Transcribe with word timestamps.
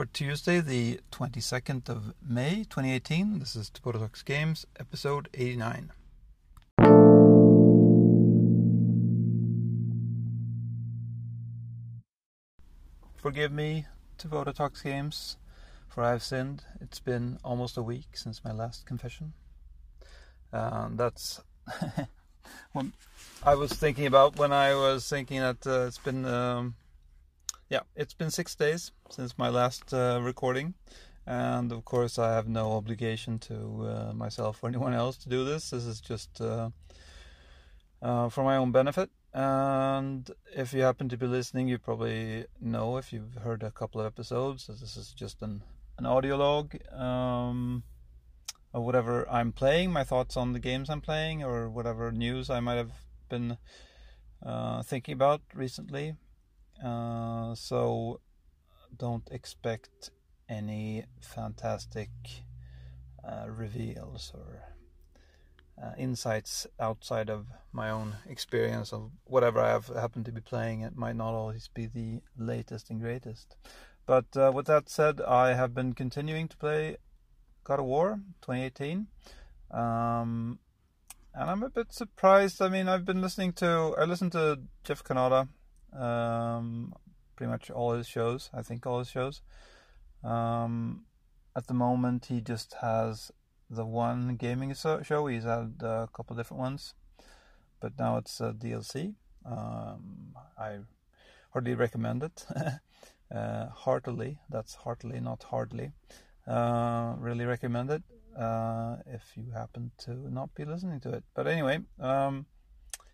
for 0.00 0.06
Tuesday, 0.06 0.60
the 0.60 0.98
22nd 1.12 1.90
of 1.90 2.14
May 2.26 2.64
2018. 2.70 3.38
This 3.38 3.54
is 3.54 3.68
Tapoto 3.68 3.98
Talks 3.98 4.22
Games, 4.22 4.66
episode 4.78 5.28
89. 5.34 5.92
Forgive 13.14 13.52
me, 13.52 13.84
Tapoto 14.16 14.54
Talks 14.54 14.80
Games, 14.80 15.36
for 15.86 16.02
I 16.02 16.12
have 16.12 16.22
sinned. 16.22 16.64
It's 16.80 17.00
been 17.00 17.38
almost 17.44 17.76
a 17.76 17.82
week 17.82 18.16
since 18.16 18.42
my 18.42 18.52
last 18.52 18.86
confession. 18.86 19.34
Uh, 20.50 20.88
that's 20.92 21.42
what 22.72 22.86
I 23.44 23.54
was 23.54 23.74
thinking 23.74 24.06
about 24.06 24.38
when 24.38 24.50
I 24.50 24.74
was 24.74 25.06
thinking 25.06 25.40
that 25.40 25.66
uh, 25.66 25.88
it's 25.88 25.98
been. 25.98 26.24
Um, 26.24 26.76
yeah, 27.70 27.82
it's 27.94 28.14
been 28.14 28.32
six 28.32 28.56
days 28.56 28.90
since 29.10 29.38
my 29.38 29.48
last 29.48 29.94
uh, 29.94 30.18
recording, 30.20 30.74
and 31.24 31.70
of 31.70 31.84
course 31.84 32.18
I 32.18 32.34
have 32.34 32.48
no 32.48 32.72
obligation 32.72 33.38
to 33.38 33.54
uh, 33.54 34.12
myself 34.12 34.62
or 34.62 34.68
anyone 34.68 34.92
else 34.92 35.16
to 35.18 35.28
do 35.28 35.44
this. 35.44 35.70
This 35.70 35.84
is 35.84 36.00
just 36.00 36.40
uh, 36.40 36.70
uh, 38.02 38.28
for 38.28 38.42
my 38.42 38.56
own 38.56 38.72
benefit. 38.72 39.10
And 39.32 40.28
if 40.52 40.72
you 40.72 40.82
happen 40.82 41.08
to 41.10 41.16
be 41.16 41.26
listening, 41.26 41.68
you 41.68 41.78
probably 41.78 42.46
know 42.60 42.96
if 42.96 43.12
you've 43.12 43.36
heard 43.36 43.62
a 43.62 43.70
couple 43.70 44.00
of 44.00 44.06
episodes. 44.08 44.66
This 44.66 44.96
is 44.96 45.12
just 45.12 45.40
an 45.40 45.62
an 45.96 46.06
audio 46.06 46.36
log 46.36 46.74
um, 46.92 47.84
of 48.74 48.82
whatever 48.82 49.30
I'm 49.30 49.52
playing, 49.52 49.92
my 49.92 50.02
thoughts 50.02 50.36
on 50.36 50.54
the 50.54 50.58
games 50.58 50.90
I'm 50.90 51.02
playing, 51.02 51.44
or 51.44 51.70
whatever 51.70 52.10
news 52.10 52.50
I 52.50 52.58
might 52.58 52.78
have 52.78 52.92
been 53.28 53.58
uh, 54.44 54.82
thinking 54.82 55.12
about 55.12 55.42
recently. 55.54 56.16
Uh, 56.82 57.54
so 57.54 58.20
don't 58.96 59.28
expect 59.30 60.10
any 60.48 61.04
fantastic 61.20 62.10
uh, 63.22 63.46
reveals 63.48 64.32
or 64.34 64.62
uh, 65.82 65.92
insights 65.96 66.66
outside 66.78 67.30
of 67.30 67.46
my 67.72 67.90
own 67.90 68.16
experience 68.26 68.92
of 68.92 69.10
whatever 69.24 69.60
I 69.60 69.70
have 69.70 69.86
happened 69.88 70.24
to 70.26 70.32
be 70.32 70.40
playing. 70.40 70.82
It 70.82 70.96
might 70.96 71.16
not 71.16 71.34
always 71.34 71.68
be 71.68 71.86
the 71.86 72.20
latest 72.36 72.90
and 72.90 73.00
greatest. 73.00 73.56
But 74.06 74.36
uh, 74.36 74.50
with 74.54 74.66
that 74.66 74.88
said, 74.88 75.20
I 75.20 75.54
have 75.54 75.74
been 75.74 75.92
continuing 75.92 76.48
to 76.48 76.56
play 76.56 76.96
God 77.64 77.78
of 77.78 77.86
War 77.86 78.20
2018. 78.42 79.06
Um, 79.70 80.58
and 81.34 81.50
I'm 81.50 81.62
a 81.62 81.70
bit 81.70 81.92
surprised. 81.92 82.60
I 82.60 82.68
mean, 82.68 82.88
I've 82.88 83.04
been 83.04 83.22
listening 83.22 83.52
to, 83.54 83.94
I 83.96 84.04
listened 84.04 84.32
to 84.32 84.60
Jeff 84.82 85.04
Cannata 85.04 85.48
um, 85.92 86.94
pretty 87.36 87.50
much 87.50 87.70
all 87.70 87.92
his 87.92 88.06
shows. 88.06 88.50
I 88.52 88.62
think 88.62 88.86
all 88.86 88.98
his 88.98 89.10
shows. 89.10 89.42
Um, 90.22 91.04
at 91.56 91.66
the 91.66 91.74
moment, 91.74 92.26
he 92.26 92.40
just 92.40 92.76
has 92.80 93.30
the 93.68 93.84
one 93.84 94.36
gaming 94.36 94.74
show. 94.74 95.26
He's 95.26 95.44
had 95.44 95.74
a 95.80 96.08
couple 96.12 96.36
different 96.36 96.60
ones, 96.60 96.94
but 97.80 97.98
now 97.98 98.16
it's 98.18 98.40
a 98.40 98.52
DLC. 98.52 99.14
Um, 99.44 100.34
I 100.58 100.78
hardly 101.52 101.74
recommend 101.74 102.22
it. 102.22 102.46
uh, 103.34 103.66
heartily, 103.68 104.38
that's 104.48 104.74
heartily, 104.74 105.20
not 105.20 105.44
hardly. 105.44 105.92
Uh, 106.46 107.14
really 107.18 107.44
recommend 107.44 107.90
it 107.90 108.02
uh, 108.36 108.96
if 109.06 109.32
you 109.36 109.52
happen 109.52 109.92
to 109.98 110.12
not 110.30 110.54
be 110.54 110.64
listening 110.64 111.00
to 111.00 111.10
it. 111.10 111.24
But 111.34 111.46
anyway, 111.46 111.80
um, 111.98 112.46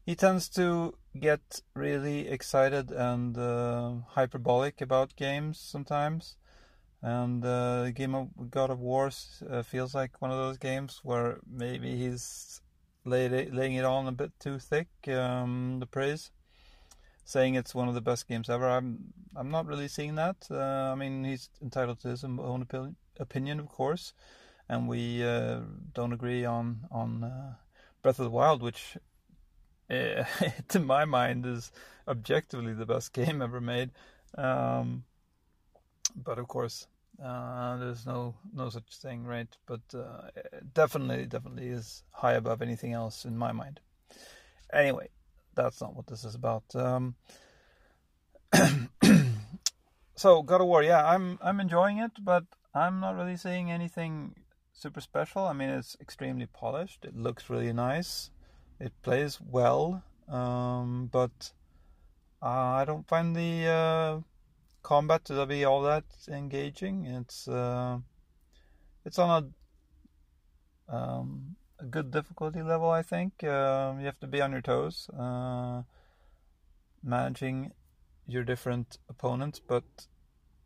he 0.07 0.15
tends 0.15 0.49
to 0.49 0.95
get 1.19 1.63
really 1.75 2.29
excited 2.29 2.93
and 2.93 3.37
uh, 3.37 3.95
hyperbolic 4.11 4.81
about 4.81 5.17
games 5.17 5.59
sometimes. 5.59 6.37
And 7.03 7.45
uh, 7.45 7.91
game 7.91 8.15
of 8.15 8.29
God 8.51 8.71
of 8.71 8.79
War 8.79 9.11
uh, 9.51 9.63
feels 9.63 9.95
like 9.97 10.23
one 10.23 10.31
of 10.31 10.39
those 10.39 10.59
games 10.59 11.01
where 11.03 11.41
maybe 11.45 11.97
he's 11.97 12.61
it, 13.05 13.53
laying 13.53 13.75
it 13.75 13.85
on 13.85 14.07
a 14.07 14.13
bit 14.13 14.31
too 14.39 14.61
thick, 14.61 14.89
um, 15.09 15.79
the 15.81 15.87
praise, 15.87 16.31
saying 17.25 17.57
it's 17.57 17.75
one 17.75 17.89
of 17.89 17.95
the 17.95 18.01
best 18.01 18.29
games 18.29 18.49
ever. 18.49 18.69
I'm 18.69 19.13
I'm 19.35 19.51
not 19.51 19.67
really 19.67 19.89
seeing 19.89 20.15
that. 20.15 20.37
Uh, 20.51 20.93
I 20.93 20.95
mean, 20.95 21.25
he's 21.25 21.51
entitled 21.61 22.01
to 22.01 22.09
his 22.09 22.25
own 22.25 22.67
opinion, 23.19 23.61
of 23.61 23.69
course, 23.69 24.15
and 24.69 24.89
we 24.89 25.25
uh, 25.25 25.61
don't 25.93 26.13
agree 26.13 26.45
on 26.45 26.87
on 26.91 27.25
uh, 27.25 27.55
Breath 28.03 28.19
of 28.19 28.25
the 28.25 28.31
Wild, 28.31 28.63
which 28.63 28.97
uh, 29.91 30.25
to 30.69 30.81
my 30.81 31.05
mind, 31.05 31.47
is 31.47 31.73
objectively 32.09 32.73
the 32.73 32.87
best 32.87 33.13
game 33.13 33.43
ever 33.43 33.61
made. 33.61 33.91
Um, 34.37 35.05
but 36.15 36.39
of 36.39 36.49
course, 36.49 36.87
uh, 37.23 37.77
there's 37.79 38.07
no 38.07 38.35
no 38.53 38.69
such 38.69 38.97
thing, 38.97 39.25
right? 39.25 39.49
But 39.67 39.81
uh, 39.95 40.29
definitely, 40.75 41.27
definitely 41.27 41.69
is 41.69 42.03
high 42.13 42.35
above 42.35 42.63
anything 42.63 42.93
else 42.93 43.25
in 43.25 43.37
my 43.37 43.53
mind. 43.53 43.81
Anyway, 44.73 45.09
that's 45.55 45.81
not 45.81 45.95
what 45.95 46.07
this 46.07 46.25
is 46.25 46.35
about. 46.35 46.65
Um, 46.75 47.15
so 50.15 50.43
God 50.43 50.61
of 50.61 50.67
War, 50.67 50.83
yeah, 50.83 51.05
I'm 51.05 51.39
I'm 51.43 51.61
enjoying 51.61 51.99
it, 51.99 52.13
but 52.23 52.45
I'm 52.75 53.01
not 53.01 53.17
really 53.17 53.37
seeing 53.37 53.71
anything 53.71 54.35
super 54.73 55.01
special. 55.01 55.45
I 55.45 55.53
mean, 55.53 55.71
it's 55.71 55.97
extremely 56.01 56.47
polished. 56.47 57.05
It 57.05 57.17
looks 57.17 57.49
really 57.49 57.73
nice. 57.73 58.31
It 58.79 58.93
plays 59.03 59.41
well, 59.41 60.03
um, 60.29 61.09
but 61.11 61.53
uh, 62.43 62.47
I 62.47 62.85
don't 62.85 63.09
find 63.09 63.35
the 63.35 63.67
uh, 63.67 64.21
combat 64.83 65.25
to 65.27 65.47
be 65.47 65.65
all 65.65 65.83
that 65.83 66.05
engaging. 66.29 67.07
It's 67.07 67.49
uh, 67.49 67.99
it's 69.05 69.19
on 69.19 69.53
a 70.89 70.95
um, 70.95 71.57
a 71.79 71.85
good 71.85 72.11
difficulty 72.11 72.63
level, 72.63 72.91
I 72.91 73.03
think. 73.03 73.43
Um, 73.45 74.01
you 74.01 74.07
have 74.07 74.21
to 74.21 74.27
be 74.27 74.41
on 74.41 74.53
your 74.53 74.61
toes, 74.61 75.09
uh, 75.19 75.83
managing 77.03 77.73
your 78.27 78.45
different 78.45 78.99
opponents, 79.09 79.59
but 79.59 79.85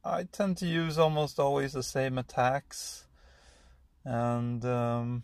I 0.04 0.24
tend 0.24 0.56
to 0.58 0.66
use 0.66 0.98
almost 0.98 1.38
always 1.38 1.74
the 1.74 1.82
same 1.82 2.18
attacks, 2.18 3.06
and 4.04 4.64
um, 4.64 5.22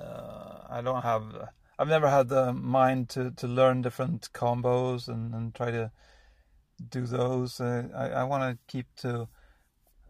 uh, 0.00 0.66
I 0.68 0.80
don't 0.82 1.02
have. 1.02 1.48
I've 1.78 1.88
never 1.88 2.10
had 2.10 2.28
the 2.28 2.52
mind 2.52 3.08
to, 3.10 3.30
to 3.32 3.46
learn 3.46 3.82
different 3.82 4.28
combos 4.32 5.08
and, 5.08 5.34
and 5.34 5.54
try 5.54 5.70
to 5.70 5.90
do 6.90 7.06
those. 7.06 7.60
Uh, 7.60 7.88
I 7.94 8.08
I 8.08 8.24
want 8.24 8.42
to 8.42 8.58
keep 8.72 8.86
to 8.96 9.28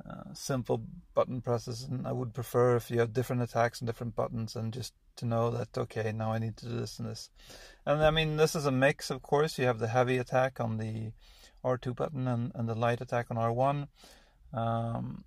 uh, 0.08 0.34
simple 0.34 0.82
button 1.14 1.40
presses, 1.40 1.82
and 1.84 2.06
I 2.06 2.12
would 2.12 2.34
prefer 2.34 2.76
if 2.76 2.90
you 2.90 3.00
have 3.00 3.12
different 3.12 3.42
attacks 3.42 3.80
and 3.80 3.86
different 3.86 4.16
buttons, 4.16 4.56
and 4.56 4.72
just 4.72 4.94
to 5.16 5.26
know 5.26 5.50
that 5.50 5.76
okay, 5.76 6.12
now 6.12 6.32
I 6.32 6.38
need 6.38 6.56
to 6.58 6.66
do 6.66 6.76
this 6.76 6.98
and 6.98 7.08
this. 7.08 7.30
And 7.84 8.02
I 8.02 8.10
mean, 8.10 8.36
this 8.36 8.54
is 8.54 8.66
a 8.66 8.70
mix, 8.70 9.10
of 9.10 9.22
course. 9.22 9.58
You 9.58 9.66
have 9.66 9.78
the 9.78 9.88
heavy 9.88 10.18
attack 10.18 10.60
on 10.60 10.78
the 10.78 11.12
R2 11.64 11.94
button 11.94 12.26
and, 12.26 12.52
and 12.54 12.68
the 12.68 12.74
light 12.74 13.00
attack 13.00 13.26
on 13.30 13.36
R1. 13.36 13.88
Um, 14.52 15.24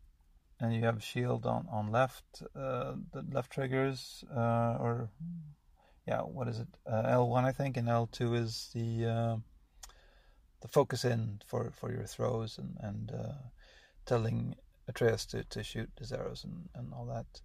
and 0.63 0.73
you 0.73 0.81
have 0.85 1.03
shield 1.03 1.45
on 1.45 1.67
on 1.69 1.91
left 1.91 2.23
uh, 2.55 2.93
the 3.11 3.23
left 3.31 3.51
triggers 3.51 4.23
uh, 4.35 4.77
or 4.79 5.09
yeah 6.07 6.21
what 6.21 6.47
is 6.47 6.59
it 6.59 6.67
uh, 6.87 7.03
L1 7.03 7.43
I 7.43 7.51
think 7.51 7.75
and 7.75 7.87
L2 7.87 8.35
is 8.35 8.69
the 8.73 9.05
uh, 9.05 9.35
the 10.61 10.67
focus 10.69 11.03
in 11.03 11.41
for, 11.45 11.71
for 11.75 11.91
your 11.91 12.05
throws 12.05 12.57
and 12.57 12.77
and 12.79 13.11
uh, 13.11 13.33
telling 14.05 14.55
Atreus 14.87 15.25
to, 15.27 15.43
to 15.43 15.63
shoot 15.63 15.89
his 15.99 16.11
arrows 16.11 16.43
and, 16.43 16.69
and 16.75 16.93
all 16.93 17.05
that. 17.05 17.41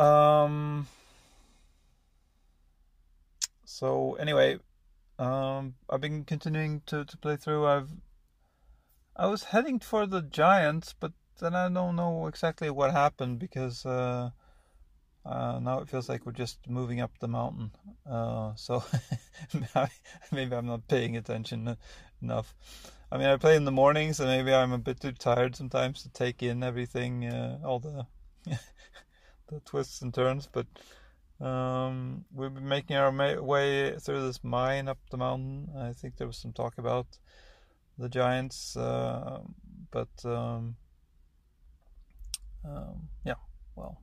Um. 0.00 0.86
So 3.64 4.14
anyway, 4.14 4.58
um, 5.18 5.74
I've 5.88 6.00
been 6.00 6.24
continuing 6.24 6.82
to, 6.86 7.04
to 7.04 7.16
play 7.18 7.36
through. 7.36 7.66
I've 7.66 7.90
I 9.16 9.26
was 9.26 9.44
heading 9.44 9.78
for 9.78 10.06
the 10.06 10.22
Giants, 10.22 10.94
but 10.98 11.12
then 11.44 11.54
I 11.54 11.68
don't 11.68 11.96
know 11.96 12.26
exactly 12.26 12.70
what 12.70 12.90
happened 12.90 13.38
because 13.38 13.84
uh, 13.84 14.30
uh, 15.26 15.58
now 15.60 15.80
it 15.80 15.88
feels 15.90 16.08
like 16.08 16.24
we're 16.24 16.32
just 16.32 16.58
moving 16.68 17.02
up 17.02 17.10
the 17.20 17.28
mountain. 17.28 17.70
Uh, 18.08 18.54
so 18.56 18.82
maybe 20.32 20.56
I'm 20.56 20.66
not 20.66 20.88
paying 20.88 21.16
attention 21.18 21.76
enough. 22.22 22.54
I 23.12 23.18
mean, 23.18 23.26
I 23.26 23.36
play 23.36 23.56
in 23.56 23.66
the 23.66 23.70
mornings, 23.70 24.20
and 24.20 24.28
maybe 24.28 24.54
I'm 24.54 24.72
a 24.72 24.78
bit 24.78 25.00
too 25.00 25.12
tired 25.12 25.54
sometimes 25.54 26.02
to 26.02 26.08
take 26.08 26.42
in 26.42 26.62
everything, 26.62 27.26
uh, 27.26 27.58
all 27.62 27.78
the 27.78 28.06
the 29.48 29.60
twists 29.66 30.00
and 30.00 30.14
turns. 30.14 30.48
But 30.50 30.66
um, 31.46 32.24
we've 32.32 32.54
been 32.54 32.68
making 32.68 32.96
our 32.96 33.12
way 33.42 33.96
through 33.98 34.22
this 34.22 34.42
mine 34.42 34.88
up 34.88 34.98
the 35.10 35.18
mountain. 35.18 35.68
I 35.78 35.92
think 35.92 36.16
there 36.16 36.26
was 36.26 36.38
some 36.38 36.52
talk 36.54 36.78
about 36.78 37.06
the 37.98 38.08
Giants, 38.08 38.76
uh, 38.76 39.40
but 39.90 40.08
um, 40.24 40.76
um, 42.64 43.08
yeah, 43.24 43.34
well, 43.76 44.00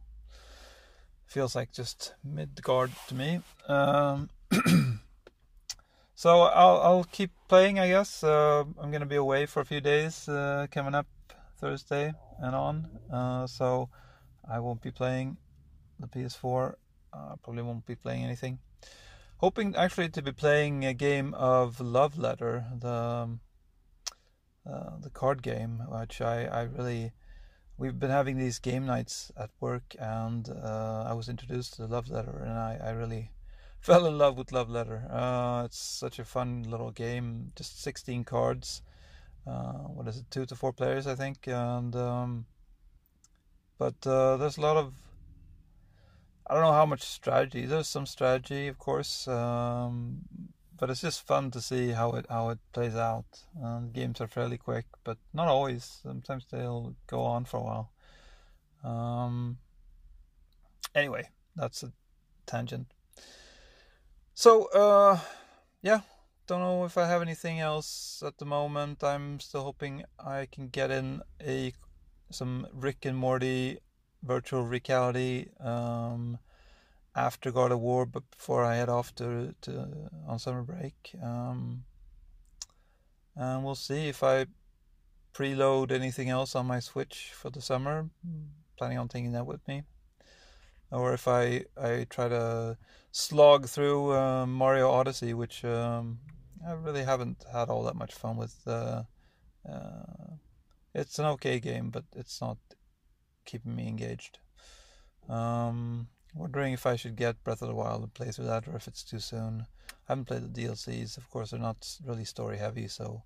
feels 1.25 1.55
like 1.55 1.71
just 1.71 2.13
Midgard 2.23 2.91
to 3.07 3.15
me. 3.15 3.39
Um, 3.67 4.29
so 6.15 6.41
I'll 6.41 6.81
I'll 6.81 7.03
keep 7.05 7.31
playing. 7.47 7.79
I 7.79 7.87
guess 7.87 8.23
uh, 8.23 8.63
I'm 8.79 8.91
gonna 8.91 9.05
be 9.05 9.15
away 9.15 9.45
for 9.45 9.61
a 9.61 9.65
few 9.65 9.81
days 9.81 10.27
uh, 10.27 10.67
coming 10.69 10.93
up 10.93 11.07
Thursday 11.57 12.13
and 12.39 12.55
on. 12.55 12.87
Uh, 13.11 13.47
so 13.47 13.89
I 14.49 14.59
won't 14.59 14.81
be 14.81 14.91
playing 14.91 15.37
the 15.99 16.07
PS4. 16.07 16.75
Uh, 17.13 17.35
probably 17.43 17.63
won't 17.63 17.85
be 17.85 17.95
playing 17.95 18.23
anything. 18.23 18.59
Hoping 19.37 19.75
actually 19.75 20.09
to 20.09 20.21
be 20.21 20.31
playing 20.31 20.85
a 20.85 20.93
game 20.93 21.33
of 21.33 21.79
Love 21.79 22.17
Letter, 22.17 22.65
the 22.79 22.93
um, 22.93 23.39
uh, 24.69 24.97
the 24.99 25.09
card 25.09 25.41
game, 25.41 25.81
which 25.89 26.21
I 26.21 26.45
I 26.45 26.61
really 26.63 27.13
we've 27.81 27.97
been 27.97 28.11
having 28.11 28.37
these 28.37 28.59
game 28.59 28.85
nights 28.85 29.31
at 29.35 29.49
work, 29.59 29.95
and 29.97 30.47
uh, 30.49 31.03
I 31.07 31.13
was 31.13 31.27
introduced 31.27 31.73
to 31.75 31.87
Love 31.87 32.09
Letter, 32.11 32.43
and 32.45 32.53
I, 32.53 32.79
I 32.79 32.91
really 32.91 33.31
fell 33.79 34.05
in 34.05 34.19
love 34.19 34.37
with 34.37 34.51
Love 34.51 34.69
Letter. 34.69 35.07
Uh, 35.09 35.63
it's 35.65 35.79
such 35.79 36.19
a 36.19 36.23
fun 36.23 36.63
little 36.69 36.91
game, 36.91 37.51
just 37.55 37.81
16 37.81 38.23
cards. 38.23 38.83
Uh, 39.47 39.89
what 39.95 40.07
is 40.07 40.17
it, 40.17 40.25
two 40.29 40.45
to 40.45 40.55
four 40.55 40.71
players, 40.71 41.07
I 41.07 41.15
think, 41.15 41.47
and 41.47 41.95
um, 41.95 42.45
but 43.79 44.05
uh, 44.05 44.37
there's 44.37 44.57
a 44.57 44.61
lot 44.61 44.77
of 44.77 44.93
I 46.45 46.53
don't 46.53 46.63
know 46.63 46.73
how 46.73 46.85
much 46.85 47.01
strategy. 47.01 47.65
There's 47.65 47.87
some 47.87 48.05
strategy, 48.05 48.67
of 48.67 48.77
course, 48.77 49.27
um, 49.27 50.19
but 50.81 50.89
it's 50.89 51.01
just 51.01 51.27
fun 51.27 51.51
to 51.51 51.61
see 51.61 51.89
how 51.89 52.11
it 52.13 52.25
how 52.27 52.49
it 52.49 52.57
plays 52.73 52.95
out. 52.95 53.43
Uh, 53.63 53.81
games 53.93 54.19
are 54.19 54.27
fairly 54.27 54.57
quick, 54.57 54.85
but 55.03 55.19
not 55.31 55.47
always. 55.47 55.99
Sometimes 56.01 56.47
they'll 56.49 56.95
go 57.05 57.21
on 57.21 57.45
for 57.45 57.57
a 57.57 57.63
while. 57.63 57.91
Um, 58.83 59.59
anyway, 60.95 61.29
that's 61.55 61.83
a 61.83 61.91
tangent. 62.47 62.87
So, 64.33 64.71
uh, 64.73 65.19
yeah, 65.83 66.01
don't 66.47 66.61
know 66.61 66.83
if 66.85 66.97
I 66.97 67.05
have 67.07 67.21
anything 67.21 67.59
else 67.59 68.23
at 68.25 68.39
the 68.39 68.45
moment. 68.45 69.03
I'm 69.03 69.39
still 69.39 69.63
hoping 69.63 70.03
I 70.17 70.47
can 70.51 70.69
get 70.69 70.89
in 70.89 71.21
a 71.39 71.73
some 72.31 72.65
Rick 72.73 73.05
and 73.05 73.15
Morty 73.15 73.77
virtual 74.23 74.63
reality. 74.63 75.49
Um, 75.59 76.39
after 77.15 77.51
God 77.51 77.71
of 77.71 77.79
War, 77.79 78.05
but 78.05 78.29
before 78.31 78.63
I 78.63 78.75
head 78.75 78.89
off 78.89 79.13
to, 79.15 79.53
to 79.61 80.09
on 80.27 80.39
summer 80.39 80.63
break. 80.63 81.13
Um, 81.21 81.83
and 83.35 83.63
we'll 83.63 83.75
see 83.75 84.07
if 84.07 84.23
I 84.23 84.45
preload 85.33 85.91
anything 85.91 86.29
else 86.29 86.55
on 86.55 86.65
my 86.65 86.79
Switch 86.79 87.31
for 87.33 87.49
the 87.49 87.61
summer. 87.61 88.09
Planning 88.77 88.97
on 88.97 89.07
taking 89.07 89.33
that 89.33 89.45
with 89.45 89.65
me, 89.67 89.83
or 90.89 91.13
if 91.13 91.27
I 91.27 91.65
I 91.79 92.07
try 92.09 92.27
to 92.27 92.77
slog 93.11 93.67
through 93.67 94.13
uh, 94.13 94.45
Mario 94.47 94.89
Odyssey, 94.89 95.35
which 95.35 95.63
um, 95.63 96.19
I 96.67 96.71
really 96.71 97.03
haven't 97.03 97.45
had 97.51 97.69
all 97.69 97.83
that 97.83 97.95
much 97.95 98.13
fun 98.13 98.37
with. 98.37 98.55
Uh, 98.65 99.03
uh, 99.69 100.37
it's 100.95 101.19
an 101.19 101.25
okay 101.25 101.59
game, 101.59 101.91
but 101.91 102.05
it's 102.15 102.41
not 102.41 102.57
keeping 103.45 103.75
me 103.75 103.87
engaged. 103.87 104.39
Um, 105.29 106.07
Wondering 106.33 106.73
if 106.73 106.85
I 106.85 106.95
should 106.95 107.15
get 107.15 107.43
Breath 107.43 107.61
of 107.61 107.67
the 107.67 107.75
Wild 107.75 108.03
and 108.03 108.13
play 108.13 108.31
through 108.31 108.45
that, 108.45 108.67
or 108.67 108.75
if 108.75 108.87
it's 108.87 109.03
too 109.03 109.19
soon. 109.19 109.65
I 109.89 109.93
haven't 110.13 110.25
played 110.25 110.53
the 110.53 110.61
DLCs. 110.61 111.17
Of 111.17 111.29
course, 111.29 111.51
they're 111.51 111.59
not 111.59 111.87
really 112.05 112.25
story 112.25 112.57
heavy, 112.57 112.87
so 112.87 113.23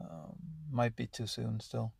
um, 0.00 0.36
might 0.70 0.96
be 0.96 1.06
too 1.06 1.26
soon 1.26 1.60
still 1.60 1.92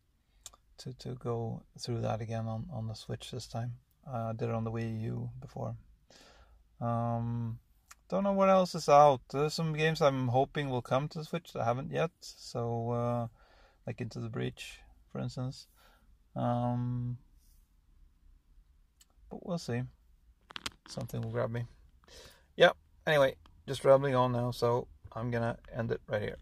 to 0.77 0.93
to 0.93 1.15
go 1.15 1.63
through 1.79 2.01
that 2.01 2.21
again 2.21 2.45
on 2.47 2.67
on 2.71 2.87
the 2.87 2.93
Switch 2.93 3.31
this 3.31 3.47
time. 3.47 3.73
Uh, 4.07 4.29
I 4.29 4.33
did 4.33 4.49
it 4.49 4.55
on 4.55 4.63
the 4.63 4.71
Wii 4.71 5.01
U 5.01 5.29
before. 5.41 5.75
Um, 6.79 7.59
don't 8.09 8.23
know 8.23 8.33
what 8.33 8.49
else 8.49 8.75
is 8.75 8.87
out. 8.87 9.21
There's 9.31 9.53
some 9.53 9.73
games 9.73 10.01
I'm 10.01 10.29
hoping 10.29 10.69
will 10.69 10.81
come 10.81 11.07
to 11.09 11.19
the 11.19 11.25
Switch 11.25 11.51
that 11.53 11.65
haven't 11.65 11.91
yet. 11.91 12.11
So, 12.21 12.91
uh, 12.91 13.27
like 13.85 13.99
Into 13.99 14.19
the 14.19 14.29
Breach, 14.29 14.79
for 15.11 15.19
instance. 15.19 15.67
Um, 16.35 17.17
but 19.29 19.45
we'll 19.45 19.57
see 19.57 19.81
something 20.89 21.21
will 21.21 21.31
grab 21.31 21.51
me. 21.51 21.65
Yep. 22.55 22.75
anyway, 23.05 23.35
just 23.67 23.85
rambling 23.85 24.15
on 24.15 24.31
now, 24.31 24.51
so 24.51 24.87
I'm 25.11 25.31
gonna 25.31 25.57
end 25.75 25.91
it 25.91 26.01
right 26.07 26.21
here. 26.21 26.37